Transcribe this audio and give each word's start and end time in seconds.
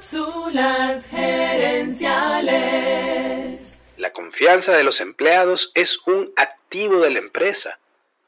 Cápsulas 0.00 1.10
gerenciales. 1.10 3.76
La 3.98 4.14
confianza 4.14 4.72
de 4.72 4.82
los 4.82 5.02
empleados 5.02 5.72
es 5.74 5.98
un 6.06 6.30
activo 6.36 7.00
de 7.00 7.10
la 7.10 7.18
empresa 7.18 7.78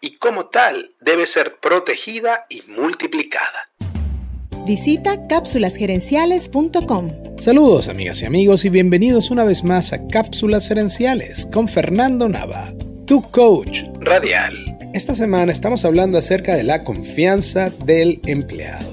y 0.00 0.16
como 0.16 0.46
tal 0.46 0.90
debe 1.00 1.28
ser 1.28 1.58
protegida 1.62 2.46
y 2.48 2.62
multiplicada. 2.62 3.70
Visita 4.66 5.28
cápsulasgerenciales.com. 5.28 7.38
Saludos 7.38 7.86
amigas 7.86 8.20
y 8.22 8.26
amigos 8.26 8.64
y 8.64 8.68
bienvenidos 8.68 9.30
una 9.30 9.44
vez 9.44 9.62
más 9.62 9.92
a 9.92 10.08
Cápsulas 10.08 10.66
Gerenciales 10.66 11.46
con 11.52 11.68
Fernando 11.68 12.28
Nava, 12.28 12.74
tu 13.06 13.22
coach 13.30 13.84
Radial. 14.00 14.76
Esta 14.92 15.14
semana 15.14 15.52
estamos 15.52 15.84
hablando 15.84 16.18
acerca 16.18 16.56
de 16.56 16.64
la 16.64 16.82
confianza 16.82 17.70
del 17.84 18.20
empleado. 18.24 18.89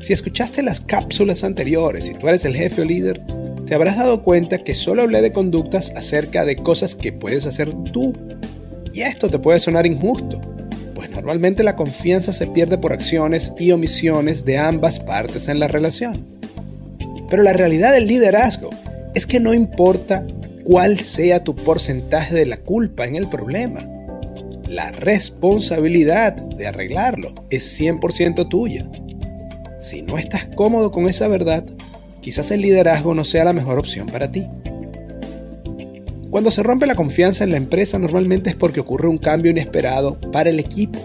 Si 0.00 0.12
escuchaste 0.12 0.62
las 0.62 0.80
cápsulas 0.80 1.42
anteriores 1.42 2.08
y 2.08 2.14
tú 2.14 2.28
eres 2.28 2.44
el 2.44 2.54
jefe 2.54 2.82
o 2.82 2.84
líder, 2.84 3.20
te 3.66 3.74
habrás 3.74 3.96
dado 3.96 4.22
cuenta 4.22 4.62
que 4.62 4.74
solo 4.74 5.02
hablé 5.02 5.20
de 5.22 5.32
conductas 5.32 5.92
acerca 5.96 6.44
de 6.44 6.56
cosas 6.56 6.94
que 6.94 7.12
puedes 7.12 7.46
hacer 7.46 7.74
tú. 7.92 8.14
Y 8.94 9.00
esto 9.02 9.28
te 9.28 9.38
puede 9.38 9.58
sonar 9.58 9.86
injusto, 9.86 10.40
pues 10.94 11.10
normalmente 11.10 11.62
la 11.64 11.76
confianza 11.76 12.32
se 12.32 12.46
pierde 12.46 12.78
por 12.78 12.92
acciones 12.92 13.52
y 13.58 13.72
omisiones 13.72 14.44
de 14.44 14.58
ambas 14.58 15.00
partes 15.00 15.48
en 15.48 15.58
la 15.58 15.68
relación. 15.68 16.24
Pero 17.28 17.42
la 17.42 17.52
realidad 17.52 17.92
del 17.92 18.06
liderazgo 18.06 18.70
es 19.14 19.26
que 19.26 19.40
no 19.40 19.52
importa 19.52 20.24
cuál 20.64 20.98
sea 20.98 21.42
tu 21.42 21.54
porcentaje 21.54 22.34
de 22.34 22.46
la 22.46 22.58
culpa 22.58 23.04
en 23.06 23.16
el 23.16 23.26
problema, 23.26 23.80
la 24.68 24.92
responsabilidad 24.92 26.34
de 26.34 26.66
arreglarlo 26.66 27.34
es 27.50 27.80
100% 27.80 28.48
tuya. 28.48 28.86
Si 29.80 30.02
no 30.02 30.18
estás 30.18 30.46
cómodo 30.56 30.90
con 30.90 31.08
esa 31.08 31.28
verdad, 31.28 31.64
quizás 32.20 32.50
el 32.50 32.62
liderazgo 32.62 33.14
no 33.14 33.24
sea 33.24 33.44
la 33.44 33.52
mejor 33.52 33.78
opción 33.78 34.08
para 34.08 34.30
ti. 34.30 34.46
Cuando 36.30 36.50
se 36.50 36.62
rompe 36.62 36.86
la 36.86 36.94
confianza 36.94 37.44
en 37.44 37.52
la 37.52 37.56
empresa 37.56 37.98
normalmente 37.98 38.50
es 38.50 38.56
porque 38.56 38.80
ocurre 38.80 39.08
un 39.08 39.18
cambio 39.18 39.50
inesperado 39.50 40.20
para 40.32 40.50
el 40.50 40.58
equipo. 40.60 40.98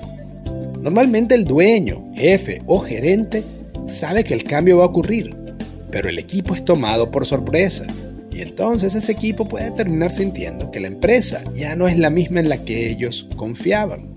Normalmente 0.82 1.36
el 1.36 1.46
dueño, 1.46 2.12
jefe 2.16 2.62
o 2.66 2.80
gerente 2.80 3.44
sabe 3.86 4.24
que 4.24 4.34
el 4.34 4.44
cambio 4.44 4.80
va 4.80 4.86
a 4.86 4.88
ocurrir, 4.88 5.36
pero 5.92 6.10
el 6.10 6.20
equipo 6.20 6.56
es 6.56 6.66
tomado 6.66 7.10
por 7.10 7.26
sorpresa. 7.26 7.86
Y 8.32 8.42
entonces 8.42 8.96
ese 8.96 9.12
equipo 9.12 9.48
puede 9.48 9.72
terminar 9.72 10.12
sintiendo 10.12 10.72
que 10.72 10.80
la 10.80 10.88
empresa 10.88 11.44
ya 11.54 11.76
no 11.76 11.88
es 11.88 12.00
la 12.00 12.10
misma 12.10 12.40
en 12.40 12.50
la 12.50 12.66
que 12.66 12.90
ellos 12.90 13.28
confiaban. 13.36 14.13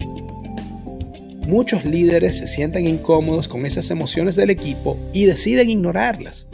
Muchos 1.47 1.85
líderes 1.85 2.39
se 2.39 2.49
sienten 2.49 2.89
incómodos 2.89 3.47
con 3.47 3.67
esas 3.67 3.91
emociones 3.91 4.35
del 4.35 4.51
equipo 4.51 4.99
y 5.13 5.27
deciden 5.27 5.71
ignorarlas. 5.71 6.49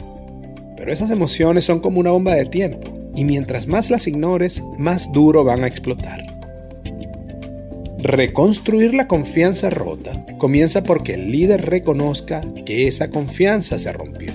Pero 0.77 0.93
esas 0.93 1.09
emociones 1.09 1.65
son 1.65 1.79
como 1.79 1.99
una 1.99 2.11
bomba 2.11 2.35
de 2.35 2.45
tiempo 2.45 2.91
y 3.15 3.23
mientras 3.23 3.67
más 3.67 3.89
las 3.89 4.05
ignores, 4.05 4.61
más 4.77 5.11
duro 5.11 5.43
van 5.43 5.63
a 5.63 5.67
explotar. 5.67 6.25
Reconstruir 7.97 8.93
la 8.93 9.07
confianza 9.07 9.69
rota 9.71 10.25
comienza 10.37 10.83
porque 10.83 11.13
el 11.15 11.31
líder 11.31 11.65
reconozca 11.65 12.41
que 12.65 12.87
esa 12.87 13.09
confianza 13.09 13.79
se 13.79 13.93
rompió. 13.93 14.31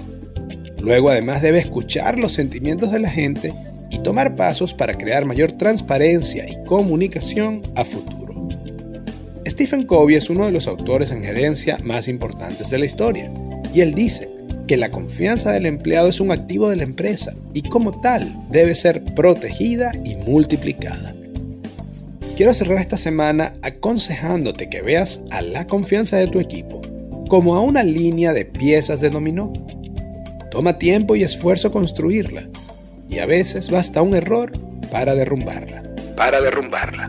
Luego 0.81 1.11
además 1.11 1.43
debe 1.43 1.59
escuchar 1.59 2.19
los 2.19 2.33
sentimientos 2.33 2.91
de 2.91 3.01
la 3.01 3.11
gente 3.11 3.53
y 3.91 3.99
tomar 3.99 4.35
pasos 4.35 4.75
para 4.75 4.95
crear 4.95 5.25
mayor 5.25 5.53
transparencia 5.53 6.49
y 6.49 6.65
comunicación 6.65 7.63
a 7.77 7.85
futuro. 7.85 8.18
Stephen 9.59 9.87
Covey 9.87 10.15
es 10.15 10.31
uno 10.31 10.47
de 10.47 10.53
los 10.53 10.69
autores 10.69 11.11
en 11.11 11.21
gerencia 11.21 11.79
más 11.83 12.07
importantes 12.07 12.71
de 12.71 12.79
la 12.79 12.85
historia, 12.85 13.29
y 13.75 13.81
él 13.81 13.93
dice 13.93 14.29
que 14.69 14.77
la 14.77 14.93
confianza 14.93 15.51
del 15.51 15.67
empleado 15.67 16.09
es 16.09 16.21
un 16.21 16.31
activo 16.31 16.71
de 16.71 16.77
la 16.77 16.85
empresa 16.85 17.35
y 17.55 17.63
como 17.63 18.01
tal 18.01 18.33
debe 18.51 18.77
ser 18.77 19.03
protegida 19.17 19.91
y 20.05 20.15
multiplicada. 20.15 21.13
Quiero 22.37 22.55
cerrar 22.55 22.79
esta 22.79 22.97
semana 22.97 23.55
aconsejándote 23.63 24.71
que 24.71 24.81
veas 24.81 25.25
a 25.33 25.43
la 25.43 25.67
confianza 25.67 26.19
de 26.19 26.29
tu 26.29 26.39
equipo 26.39 26.81
como 27.29 27.57
a 27.57 27.61
una 27.61 27.83
línea 27.83 28.33
de 28.33 28.45
piezas 28.45 29.01
de 29.01 29.11
dominó. 29.11 29.53
Toma 30.53 30.79
tiempo 30.79 31.17
y 31.17 31.25
esfuerzo 31.25 31.73
construirla, 31.73 32.45
y 33.11 33.19
a 33.19 33.27
veces 33.27 33.71
basta 33.71 34.03
un 34.03 34.15
error 34.15 34.53
para 34.93 35.17
derrumbarla 35.17 35.83
para 36.19 36.41
derrumbarla. 36.41 37.09